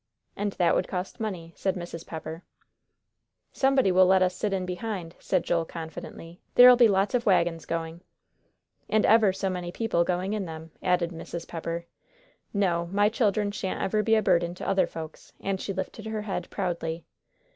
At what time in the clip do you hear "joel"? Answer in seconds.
5.43-5.63